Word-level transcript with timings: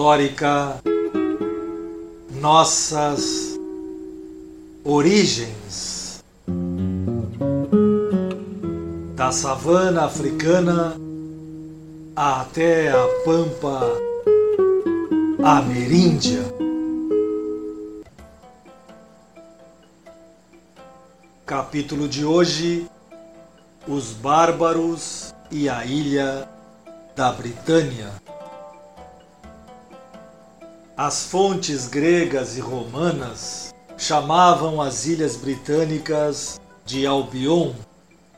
Histórica 0.00 0.80
Nossas 2.40 3.58
Origens 4.82 6.24
da 9.14 9.30
savana 9.30 10.06
africana 10.06 10.96
até 12.16 12.90
a 12.90 13.06
pampa 13.26 13.82
ameríndia. 15.44 16.44
Capítulo 21.44 22.08
de 22.08 22.24
hoje: 22.24 22.86
Os 23.86 24.12
bárbaros 24.12 25.34
e 25.50 25.68
a 25.68 25.84
ilha 25.84 26.48
da 27.14 27.30
Britânia. 27.32 28.29
As 31.02 31.24
fontes 31.24 31.88
gregas 31.88 32.58
e 32.58 32.60
romanas 32.60 33.74
chamavam 33.96 34.82
as 34.82 35.06
ilhas 35.06 35.34
britânicas 35.34 36.60
de 36.84 37.06
Albion, 37.06 37.72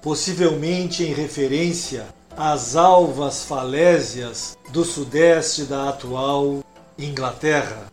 possivelmente 0.01 1.03
em 1.03 1.13
referência 1.13 2.07
às 2.37 2.77
alvas 2.77 3.43
falésias 3.43 4.57
do 4.71 4.85
sudeste 4.85 5.65
da 5.65 5.89
atual 5.89 6.61
Inglaterra. 6.97 7.89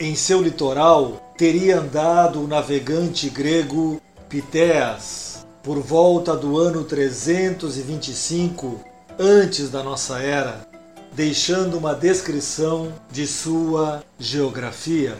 Em 0.00 0.16
seu 0.16 0.42
litoral 0.42 1.32
teria 1.38 1.78
andado 1.78 2.42
o 2.42 2.48
navegante 2.48 3.30
grego 3.30 4.02
Pitéas 4.28 5.46
por 5.62 5.78
volta 5.78 6.36
do 6.36 6.58
ano 6.58 6.82
325 6.82 8.80
antes 9.16 9.70
da 9.70 9.80
nossa 9.84 10.18
era, 10.18 10.68
deixando 11.12 11.76
uma 11.76 11.94
descrição 11.94 12.92
de 13.10 13.26
sua 13.26 14.02
geografia. 14.18 15.16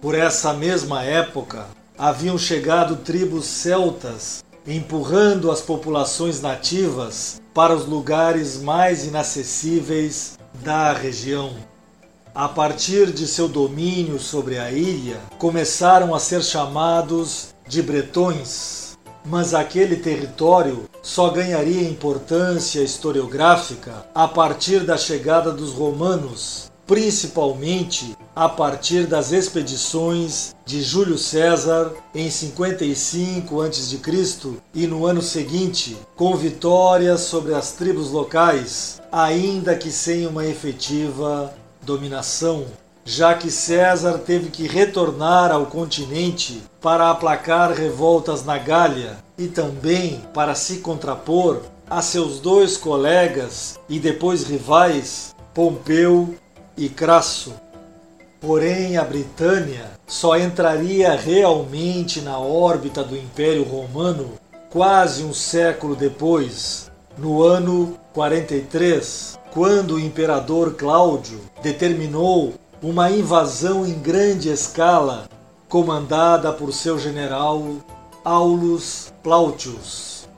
Por 0.00 0.14
essa 0.14 0.52
mesma 0.52 1.02
época, 1.04 1.66
haviam 1.96 2.36
chegado 2.36 2.96
tribos 2.96 3.44
celtas, 3.46 4.42
empurrando 4.66 5.50
as 5.50 5.60
populações 5.60 6.40
nativas 6.40 7.40
para 7.54 7.74
os 7.74 7.86
lugares 7.86 8.60
mais 8.60 9.06
inacessíveis 9.06 10.38
da 10.62 10.92
região. 10.92 11.54
A 12.34 12.48
partir 12.48 13.12
de 13.12 13.26
seu 13.26 13.46
domínio 13.46 14.18
sobre 14.18 14.58
a 14.58 14.72
ilha, 14.72 15.20
começaram 15.38 16.14
a 16.14 16.18
ser 16.18 16.42
chamados 16.42 17.54
de 17.68 17.82
bretões 17.82 18.91
mas 19.24 19.54
aquele 19.54 19.96
território 19.96 20.88
só 21.02 21.30
ganharia 21.30 21.88
importância 21.88 22.80
historiográfica 22.80 24.06
a 24.14 24.26
partir 24.26 24.80
da 24.80 24.96
chegada 24.96 25.50
dos 25.52 25.72
romanos, 25.72 26.70
principalmente 26.86 28.16
a 28.34 28.48
partir 28.48 29.06
das 29.06 29.30
expedições 29.30 30.54
de 30.64 30.82
Júlio 30.82 31.18
César 31.18 31.92
em 32.14 32.30
55 32.30 33.60
a.C. 33.60 34.00
e 34.74 34.86
no 34.86 35.06
ano 35.06 35.22
seguinte, 35.22 35.96
com 36.16 36.34
vitórias 36.36 37.20
sobre 37.22 37.54
as 37.54 37.72
tribos 37.72 38.10
locais, 38.10 39.00
ainda 39.10 39.76
que 39.76 39.90
sem 39.90 40.26
uma 40.26 40.46
efetiva 40.46 41.52
dominação 41.82 42.66
já 43.04 43.34
que 43.34 43.50
César 43.50 44.18
teve 44.18 44.50
que 44.50 44.66
retornar 44.66 45.50
ao 45.50 45.66
continente 45.66 46.62
para 46.80 47.10
aplacar 47.10 47.72
revoltas 47.72 48.44
na 48.44 48.58
Gália 48.58 49.16
e 49.36 49.48
também 49.48 50.22
para 50.32 50.54
se 50.54 50.78
contrapor 50.78 51.62
a 51.88 52.00
seus 52.00 52.38
dois 52.40 52.76
colegas 52.76 53.78
e 53.88 53.98
depois 53.98 54.44
rivais, 54.44 55.34
Pompeu 55.52 56.34
e 56.76 56.88
Crasso. 56.88 57.52
Porém, 58.40 58.96
a 58.96 59.04
Britânia 59.04 59.90
só 60.06 60.38
entraria 60.38 61.14
realmente 61.14 62.20
na 62.20 62.38
órbita 62.38 63.04
do 63.04 63.16
Império 63.16 63.62
Romano 63.62 64.32
quase 64.70 65.22
um 65.22 65.34
século 65.34 65.94
depois, 65.94 66.90
no 67.18 67.42
ano 67.42 67.98
43, 68.14 69.38
quando 69.52 69.94
o 69.94 70.00
imperador 70.00 70.74
Cláudio 70.74 71.40
determinou 71.62 72.54
uma 72.82 73.08
invasão 73.12 73.86
em 73.86 73.94
grande 73.94 74.48
escala, 74.48 75.28
comandada 75.68 76.52
por 76.52 76.72
seu 76.72 76.98
general 76.98 77.62
Aulus 78.24 79.12
Plautius. 79.22 80.28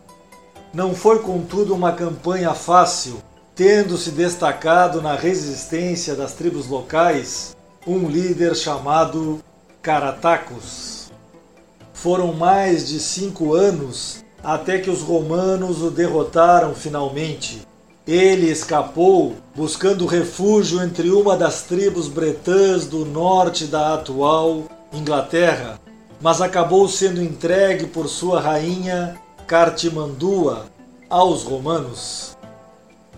Não 0.72 0.94
foi, 0.94 1.20
contudo, 1.20 1.74
uma 1.74 1.92
campanha 1.92 2.52
fácil, 2.52 3.22
tendo-se 3.54 4.10
destacado 4.10 5.00
na 5.00 5.14
resistência 5.14 6.14
das 6.14 6.34
tribos 6.34 6.66
locais 6.66 7.56
um 7.86 8.08
líder 8.08 8.54
chamado 8.54 9.40
Caratacus. 9.80 11.10
Foram 11.94 12.34
mais 12.34 12.86
de 12.86 13.00
cinco 13.00 13.54
anos 13.54 14.22
até 14.42 14.78
que 14.78 14.90
os 14.90 15.00
romanos 15.00 15.82
o 15.82 15.90
derrotaram 15.90 16.74
finalmente 16.74 17.66
ele 18.06 18.50
escapou 18.50 19.34
buscando 19.54 20.06
refúgio 20.06 20.82
entre 20.82 21.10
uma 21.10 21.36
das 21.36 21.62
tribos 21.62 22.06
bretãs 22.06 22.86
do 22.86 23.04
norte 23.06 23.64
da 23.64 23.94
atual 23.94 24.64
Inglaterra, 24.92 25.80
mas 26.20 26.40
acabou 26.40 26.86
sendo 26.88 27.22
entregue 27.22 27.86
por 27.86 28.08
sua 28.08 28.40
rainha 28.40 29.16
Cartimandua 29.46 30.66
aos 31.08 31.44
romanos. 31.44 32.36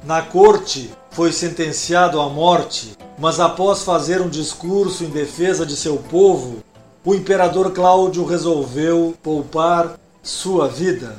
Na 0.05 0.23
corte, 0.23 0.91
foi 1.11 1.33
sentenciado 1.33 2.21
à 2.21 2.29
morte, 2.29 2.97
mas 3.19 3.41
após 3.41 3.83
fazer 3.83 4.21
um 4.21 4.29
discurso 4.29 5.03
em 5.03 5.09
defesa 5.09 5.67
de 5.67 5.75
seu 5.75 5.97
povo, 5.97 6.59
o 7.05 7.15
imperador 7.15 7.73
Cláudio 7.73 8.25
resolveu 8.25 9.15
poupar 9.23 9.99
sua 10.23 10.69
vida. 10.69 11.17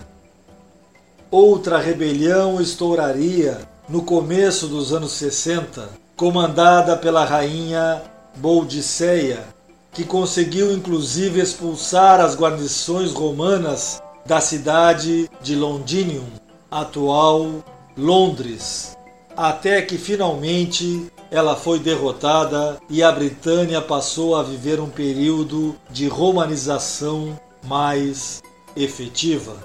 Outra 1.30 1.78
rebelião 1.78 2.62
estouraria 2.62 3.60
no 3.90 4.02
começo 4.02 4.66
dos 4.66 4.94
anos 4.94 5.12
60, 5.12 5.90
comandada 6.16 6.96
pela 6.96 7.26
rainha 7.26 8.02
Boldiceia, 8.38 9.44
que 9.92 10.06
conseguiu 10.06 10.72
inclusive 10.72 11.42
expulsar 11.42 12.22
as 12.22 12.34
guarnições 12.34 13.12
romanas 13.12 14.02
da 14.26 14.40
cidade 14.40 15.30
de 15.42 15.54
Londinium, 15.54 16.24
atual 16.72 17.62
Londres, 17.98 18.98
até 19.36 19.82
que 19.82 19.98
finalmente 19.98 21.12
ela 21.30 21.58
foi 21.58 21.78
derrotada 21.78 22.78
e 22.90 23.04
a 23.04 23.12
Britânia 23.12 23.82
passou 23.82 24.34
a 24.34 24.44
viver 24.44 24.80
um 24.80 24.90
período 24.90 25.76
de 25.90 26.08
romanização 26.08 27.38
mais 27.66 28.42
efetiva. 28.78 29.58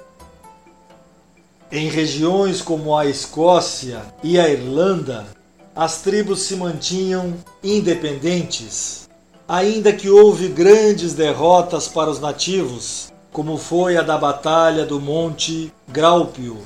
Em 1.74 1.88
regiões 1.88 2.60
como 2.60 2.94
a 2.94 3.06
Escócia 3.06 4.02
e 4.22 4.38
a 4.38 4.46
Irlanda, 4.46 5.26
as 5.74 6.02
tribos 6.02 6.42
se 6.42 6.54
mantinham 6.54 7.32
independentes, 7.64 9.08
ainda 9.48 9.90
que 9.90 10.10
houve 10.10 10.48
grandes 10.48 11.14
derrotas 11.14 11.88
para 11.88 12.10
os 12.10 12.20
nativos, 12.20 13.10
como 13.32 13.56
foi 13.56 13.96
a 13.96 14.02
da 14.02 14.18
Batalha 14.18 14.84
do 14.84 15.00
Monte 15.00 15.72
Graupio, 15.88 16.58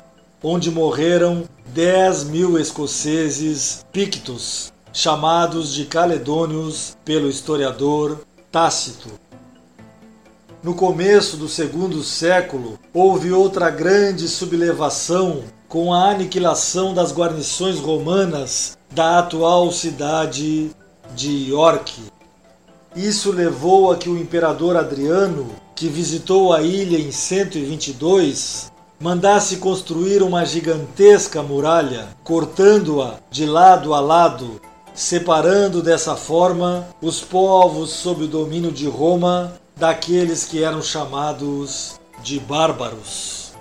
onde 0.43 0.73
morreram 0.73 1.44
10 1.69 2.25
mil 2.25 2.59
escoceses 2.59 3.87
pictos, 3.93 4.73
chamados 4.93 5.73
de 5.73 5.85
caledônios 5.85 6.97
pelo 7.05 7.31
historiador 7.31 8.23
Tácito. 8.50 9.25
No 10.67 10.75
começo 10.75 11.37
do 11.37 11.49
segundo 11.49 12.03
século, 12.03 12.77
houve 12.93 13.31
outra 13.31 13.71
grande 13.71 14.27
sublevação 14.27 15.45
com 15.69 15.95
a 15.95 16.11
aniquilação 16.11 16.93
das 16.93 17.13
guarnições 17.13 17.79
romanas 17.79 18.77
da 18.91 19.21
atual 19.21 19.71
cidade 19.71 20.73
de 21.15 21.49
York. 21.49 22.03
Isso 22.97 23.31
levou 23.31 23.93
a 23.93 23.97
que 23.97 24.09
o 24.09 24.19
imperador 24.19 24.77
Adriano, 24.77 25.47
que 25.73 25.87
visitou 25.87 26.53
a 26.53 26.61
ilha 26.63 26.99
em 26.99 27.12
122, 27.12 28.73
mandasse 28.99 29.59
construir 29.59 30.21
uma 30.21 30.45
gigantesca 30.45 31.45
muralha, 31.45 32.09
cortando-a 32.25 33.21
de 33.31 33.47
lado 33.47 33.95
a 33.95 34.01
lado, 34.01 34.61
separando 34.93 35.81
dessa 35.81 36.17
forma 36.17 36.89
os 37.01 37.21
povos 37.21 37.91
sob 37.91 38.25
o 38.25 38.29
domínio 38.29 38.73
de 38.73 38.89
Roma 38.89 39.65
daqueles 39.76 40.44
que 40.44 40.64
eram 40.64 40.81
chamados 40.81 42.00
de 42.23 42.40
bárbaros. 42.40 43.52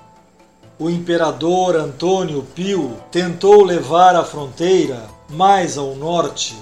O 0.79 0.89
imperador 0.89 1.75
Antônio 1.75 2.41
Pio 2.56 2.95
tentou 3.12 3.63
levar 3.63 4.15
a 4.15 4.23
fronteira 4.23 5.03
mais 5.29 5.77
ao 5.77 5.94
norte, 5.95 6.56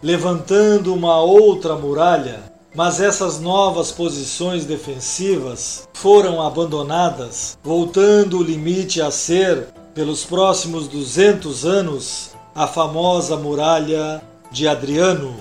levantando 0.00 0.94
uma 0.94 1.20
outra 1.20 1.74
muralha, 1.74 2.40
mas 2.72 3.00
essas 3.00 3.40
novas 3.40 3.90
posições 3.90 4.64
defensivas 4.64 5.88
foram 5.92 6.40
abandonadas, 6.40 7.58
voltando 7.64 8.38
o 8.38 8.42
limite 8.44 9.02
a 9.02 9.10
ser, 9.10 9.66
pelos 9.92 10.24
próximos 10.24 10.86
200 10.86 11.64
anos, 11.64 12.30
a 12.54 12.68
famosa 12.68 13.36
muralha 13.36 14.22
de 14.52 14.68
Adriano, 14.68 15.34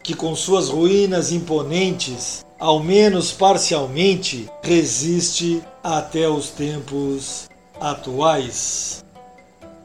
que 0.00 0.14
com 0.14 0.36
suas 0.36 0.68
ruínas 0.68 1.32
imponentes, 1.32 2.45
ao 2.58 2.82
menos 2.82 3.32
parcialmente, 3.32 4.50
resiste 4.62 5.62
até 5.82 6.28
os 6.28 6.50
tempos 6.50 7.48
atuais. 7.80 9.04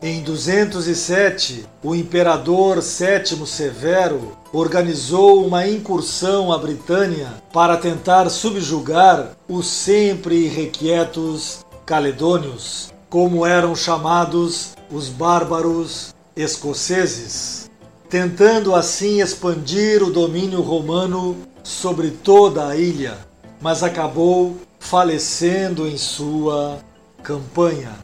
Em 0.01 0.23
207, 0.23 1.65
o 1.83 1.93
imperador 1.93 2.81
Sétimo 2.81 3.45
Severo 3.45 4.35
organizou 4.51 5.45
uma 5.45 5.67
incursão 5.67 6.51
à 6.51 6.57
Britânia 6.57 7.27
para 7.53 7.77
tentar 7.77 8.27
subjugar 8.29 9.37
os 9.47 9.67
sempre 9.67 10.45
irrequietos 10.45 11.59
caledônios, 11.85 12.91
como 13.09 13.45
eram 13.45 13.75
chamados 13.75 14.71
os 14.89 15.07
bárbaros 15.07 16.15
escoceses, 16.35 17.69
tentando 18.09 18.73
assim 18.73 19.21
expandir 19.21 20.01
o 20.01 20.11
domínio 20.11 20.61
romano 20.61 21.37
sobre 21.63 22.11
toda 22.11 22.67
a 22.67 22.75
ilha, 22.75 23.17
mas 23.61 23.83
acabou 23.83 24.57
falecendo 24.79 25.87
em 25.87 25.97
sua 25.97 26.79
campanha. 27.21 27.95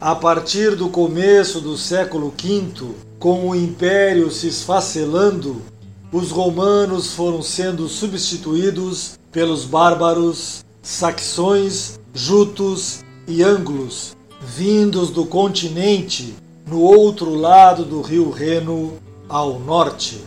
A 0.00 0.14
partir 0.14 0.76
do 0.76 0.88
começo 0.88 1.60
do 1.60 1.76
século 1.76 2.32
V, 2.40 2.94
com 3.18 3.48
o 3.48 3.54
império 3.54 4.30
se 4.30 4.46
esfacelando, 4.46 5.60
os 6.12 6.30
romanos 6.30 7.12
foram 7.12 7.42
sendo 7.42 7.88
substituídos 7.88 9.18
pelos 9.30 9.64
bárbaros, 9.64 10.64
saxões, 10.80 11.98
jutos 12.14 13.04
e 13.26 13.42
anglos, 13.42 14.16
vindos 14.40 15.10
do 15.10 15.26
continente 15.26 16.34
no 16.66 16.80
outro 16.80 17.34
lado 17.34 17.84
do 17.84 18.00
rio 18.00 18.30
Reno, 18.30 18.94
ao 19.28 19.58
norte. 19.58 20.22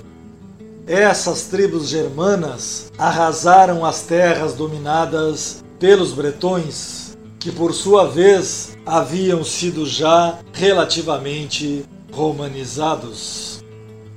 Essas 0.91 1.43
tribos 1.43 1.87
germanas 1.87 2.91
arrasaram 2.97 3.85
as 3.85 4.01
terras 4.01 4.55
dominadas 4.55 5.63
pelos 5.79 6.11
bretões 6.11 7.17
que 7.39 7.49
por 7.49 7.73
sua 7.73 8.09
vez 8.09 8.77
haviam 8.85 9.41
sido 9.41 9.85
já 9.85 10.39
relativamente 10.51 11.85
romanizados. 12.11 13.63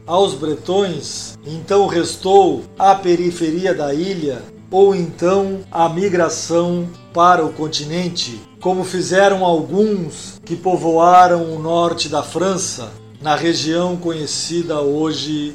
Aos 0.05 0.35
bretões 0.35 1.39
então 1.47 1.87
restou 1.87 2.65
a 2.77 2.93
periferia 2.97 3.73
da 3.73 3.95
ilha 3.95 4.43
ou 4.69 4.97
então 4.97 5.61
a 5.71 5.89
migração 5.89 6.89
para 7.13 7.45
o 7.45 7.53
continente, 7.53 8.41
como 8.61 8.83
fizeram 8.83 9.45
alguns 9.45 10.41
que 10.45 10.57
povoaram 10.57 11.55
o 11.55 11.59
norte 11.61 12.09
da 12.09 12.25
França, 12.25 12.91
na 13.23 13.37
região 13.37 13.97
conhecida 13.97 14.81
hoje 14.81 15.55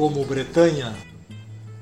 como 0.00 0.24
Bretanha. 0.24 0.94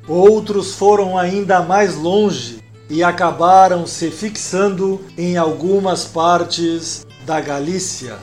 Outros 0.09 0.75
foram 0.75 1.17
ainda 1.17 1.63
mais 1.63 1.95
longe 1.95 2.59
e 2.91 3.05
acabaram 3.05 3.87
se 3.87 4.11
fixando 4.11 5.01
em 5.17 5.37
algumas 5.37 6.05
partes 6.05 7.07
da 7.25 7.41
Galícia. 7.41 8.19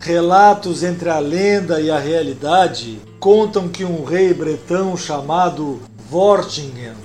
Relatos 0.00 0.82
entre 0.82 1.08
a 1.08 1.20
lenda 1.20 1.80
e 1.80 1.88
a 1.88 2.00
realidade 2.00 2.98
contam 3.20 3.68
que 3.68 3.84
um 3.84 4.02
rei 4.02 4.34
bretão 4.34 4.96
chamado 4.96 5.80
Vortingen, 6.10 6.96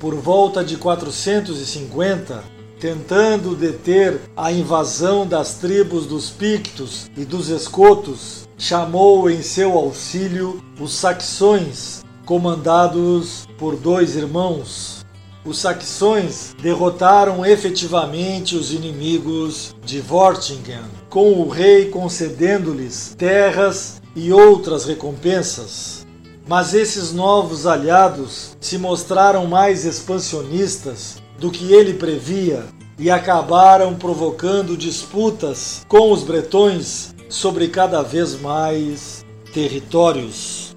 por 0.00 0.16
volta 0.16 0.64
de 0.64 0.76
450, 0.76 2.42
tentando 2.82 3.54
deter 3.54 4.20
a 4.36 4.50
invasão 4.50 5.24
das 5.24 5.54
tribos 5.54 6.04
dos 6.04 6.30
Pictos 6.30 7.08
e 7.16 7.24
dos 7.24 7.48
Escotos, 7.48 8.48
chamou 8.58 9.30
em 9.30 9.40
seu 9.40 9.78
auxílio 9.78 10.60
os 10.80 10.92
saxões, 10.92 12.02
comandados 12.26 13.46
por 13.56 13.76
dois 13.76 14.16
irmãos, 14.16 15.06
os 15.44 15.58
saxões 15.58 16.56
derrotaram 16.60 17.46
efetivamente 17.46 18.56
os 18.56 18.72
inimigos 18.72 19.76
de 19.84 20.00
Vortingen, 20.00 20.82
com 21.08 21.34
o 21.34 21.48
rei 21.48 21.88
concedendo-lhes 21.88 23.14
terras 23.16 24.02
e 24.16 24.32
outras 24.32 24.86
recompensas. 24.86 26.04
Mas 26.48 26.74
esses 26.74 27.12
novos 27.12 27.64
aliados 27.64 28.56
se 28.60 28.76
mostraram 28.76 29.46
mais 29.46 29.84
expansionistas 29.84 31.21
do 31.42 31.50
que 31.50 31.72
ele 31.72 31.94
previa 31.94 32.64
e 32.96 33.10
acabaram 33.10 33.96
provocando 33.96 34.76
disputas 34.76 35.84
com 35.88 36.12
os 36.12 36.22
bretões 36.22 37.12
sobre 37.28 37.66
cada 37.66 38.00
vez 38.00 38.40
mais 38.40 39.26
territórios. 39.52 40.76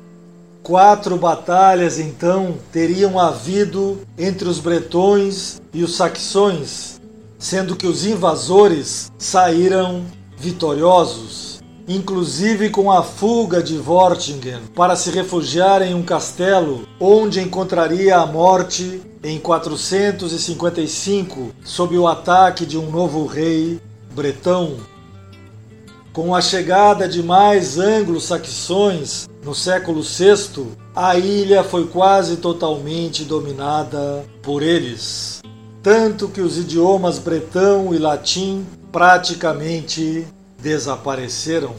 Quatro 0.64 1.18
batalhas 1.18 2.00
então 2.00 2.58
teriam 2.72 3.20
havido 3.20 4.02
entre 4.18 4.50
os 4.50 4.60
bretões 4.60 5.62
e 5.72 5.84
os 5.84 5.96
saxões, 5.96 7.00
sendo 7.38 7.76
que 7.76 7.86
os 7.86 8.04
invasores 8.04 9.12
saíram 9.20 10.04
vitoriosos, 10.36 11.55
inclusive 11.88 12.70
com 12.70 12.92
a 12.92 13.04
fuga 13.04 13.62
de 13.62 13.78
Vortingen 13.78 14.62
para 14.76 14.96
se 14.96 15.12
refugiar 15.12 15.82
em 15.82 15.94
um 15.94 16.04
castelo 16.04 16.88
onde 17.00 17.40
encontraria 17.40 18.18
a 18.18 18.26
morte 18.26 19.02
em 19.24 19.40
455 19.40 21.52
sob 21.64 21.98
o 21.98 22.08
ataque 22.08 22.66
de 22.66 22.78
um 22.78 22.90
novo 22.90 23.26
rei 23.26 23.80
bretão. 24.14 24.78
Com 26.14 26.34
a 26.34 26.42
chegada 26.42 27.10
de 27.10 27.22
mais 27.22 27.78
anglo-saxões 27.78 29.28
no 29.44 29.54
século 29.54 30.02
VI, 30.02 30.68
a 30.96 31.18
ilha 31.18 31.64
foi 31.64 31.86
quase 31.88 32.38
totalmente 32.38 33.26
dominada 33.26 34.26
por 34.42 34.64
eles, 34.64 35.42
tanto 35.84 36.30
que 36.30 36.40
os 36.40 36.58
idiomas 36.58 37.20
bretão 37.20 37.94
e 37.94 37.98
latim 37.98 38.66
praticamente 38.94 40.26
desapareceram. 40.66 41.76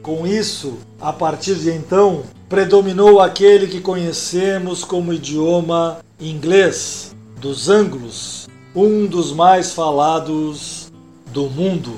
Com 0.00 0.24
isso, 0.24 0.78
a 1.00 1.12
partir 1.12 1.56
de 1.56 1.72
então, 1.72 2.22
predominou 2.48 3.20
aquele 3.20 3.66
que 3.66 3.80
conhecemos 3.80 4.84
como 4.84 5.12
idioma 5.12 5.98
inglês 6.20 7.12
dos 7.40 7.68
anglos, 7.68 8.48
um 8.72 9.04
dos 9.04 9.32
mais 9.32 9.72
falados 9.72 10.92
do 11.32 11.50
mundo. 11.50 11.94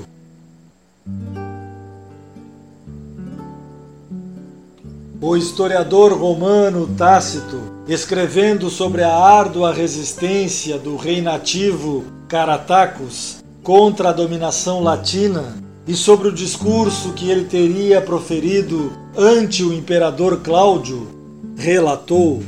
O 5.21 5.37
historiador 5.37 6.13
romano 6.13 6.89
Tácito, 6.97 7.61
escrevendo 7.87 8.71
sobre 8.71 9.03
a 9.03 9.15
árdua 9.15 9.71
resistência 9.71 10.79
do 10.79 10.95
rei 10.97 11.21
nativo 11.21 12.03
Caratacus 12.27 13.43
contra 13.61 14.09
a 14.09 14.13
dominação 14.13 14.81
latina 14.81 15.61
e 15.87 15.95
sobre 15.95 16.27
o 16.27 16.31
discurso 16.31 17.13
que 17.13 17.29
ele 17.29 17.45
teria 17.45 18.01
proferido 18.01 18.91
ante 19.17 19.63
o 19.63 19.73
imperador 19.73 20.37
Cláudio, 20.37 21.07
relatou: 21.55 22.41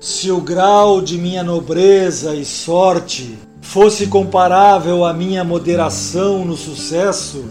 Se 0.00 0.30
o 0.30 0.40
grau 0.40 1.00
de 1.00 1.18
minha 1.18 1.44
nobreza 1.44 2.34
e 2.34 2.44
sorte 2.44 3.38
fosse 3.60 4.06
comparável 4.06 5.04
à 5.04 5.12
minha 5.12 5.44
moderação 5.44 6.44
no 6.44 6.56
sucesso, 6.56 7.44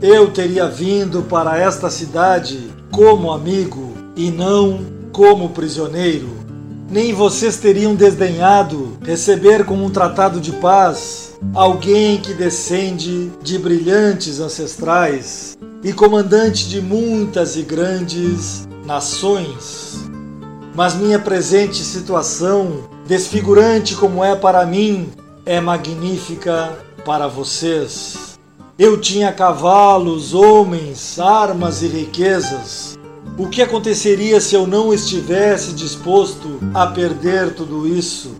eu 0.00 0.30
teria 0.30 0.68
vindo 0.68 1.22
para 1.22 1.58
esta 1.58 1.90
cidade 1.90 2.70
como 2.90 3.32
amigo 3.32 3.92
e 4.14 4.30
não 4.30 4.80
como 5.12 5.50
prisioneiro. 5.50 6.45
Nem 6.88 7.12
vocês 7.12 7.56
teriam 7.56 7.96
desdenhado 7.96 8.96
receber 9.02 9.64
como 9.64 9.84
um 9.84 9.90
tratado 9.90 10.40
de 10.40 10.52
paz 10.52 11.34
alguém 11.52 12.18
que 12.18 12.32
descende 12.32 13.30
de 13.42 13.58
brilhantes 13.58 14.38
ancestrais 14.38 15.58
e 15.82 15.92
comandante 15.92 16.68
de 16.68 16.80
muitas 16.80 17.56
e 17.56 17.62
grandes 17.62 18.68
nações. 18.84 20.06
mas 20.76 20.94
minha 20.94 21.18
presente 21.18 21.82
situação, 21.82 22.84
desfigurante 23.06 23.96
como 23.96 24.22
é 24.22 24.36
para 24.36 24.66
mim, 24.66 25.08
é 25.46 25.58
magnífica 25.58 26.78
para 27.04 27.26
vocês. 27.26 28.38
Eu 28.78 29.00
tinha 29.00 29.32
cavalos, 29.32 30.34
homens, 30.34 31.18
armas 31.18 31.80
e 31.80 31.86
riquezas. 31.86 32.95
O 33.38 33.48
que 33.48 33.62
aconteceria 33.62 34.40
se 34.40 34.54
eu 34.54 34.66
não 34.66 34.92
estivesse 34.92 35.72
disposto 35.72 36.58
a 36.72 36.86
perder 36.86 37.54
tudo 37.54 37.86
isso? 37.86 38.34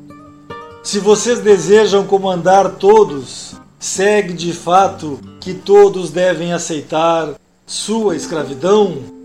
Se 0.83 0.99
vocês 0.99 1.41
desejam 1.41 2.07
comandar 2.07 2.71
todos, 2.73 3.55
segue 3.79 4.33
de 4.33 4.53
fato 4.53 5.21
que 5.41 5.53
todos 5.53 6.11
devem 6.11 6.53
aceitar 6.53 7.35
sua 7.67 8.17
escravidão? 8.17 9.17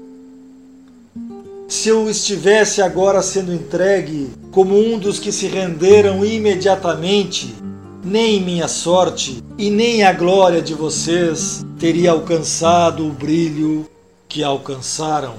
se 1.71 1.87
eu 1.87 2.09
estivesse 2.09 2.81
agora 2.81 3.21
sendo 3.21 3.53
entregue 3.53 4.29
como 4.51 4.77
um 4.77 4.99
dos 4.99 5.19
que 5.19 5.31
se 5.31 5.47
renderam 5.47 6.25
imediatamente, 6.25 7.55
nem 8.03 8.41
minha 8.41 8.67
sorte 8.67 9.41
e 9.57 9.69
nem 9.69 10.03
a 10.03 10.11
glória 10.11 10.61
de 10.61 10.73
vocês 10.73 11.65
teria 11.79 12.11
alcançado 12.11 13.07
o 13.07 13.11
brilho 13.11 13.89
que 14.31 14.41
alcançaram. 14.41 15.33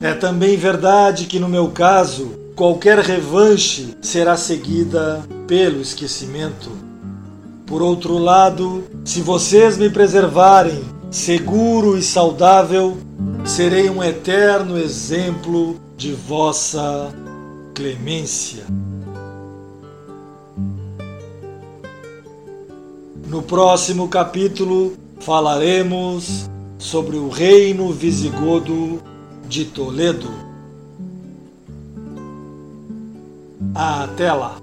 É 0.00 0.12
também 0.12 0.56
verdade 0.56 1.26
que 1.26 1.38
no 1.38 1.48
meu 1.48 1.68
caso, 1.68 2.32
qualquer 2.56 2.98
revanche 2.98 3.96
será 4.02 4.36
seguida 4.36 5.24
pelo 5.46 5.80
esquecimento. 5.80 6.68
Por 7.64 7.80
outro 7.80 8.18
lado, 8.18 8.82
se 9.04 9.20
vocês 9.20 9.78
me 9.78 9.88
preservarem 9.88 10.82
seguro 11.12 11.96
e 11.96 12.02
saudável, 12.02 12.98
serei 13.44 13.88
um 13.88 14.02
eterno 14.02 14.76
exemplo 14.76 15.76
de 15.96 16.12
vossa 16.12 17.14
clemência. 17.72 18.64
No 23.28 23.42
próximo 23.42 24.08
capítulo 24.08 24.94
falaremos 25.20 26.49
sobre 26.80 27.16
o 27.16 27.28
reino 27.28 27.92
visigodo 27.92 29.02
de 29.46 29.66
Toledo. 29.66 30.30
Até 33.74 34.32
lá! 34.32 34.56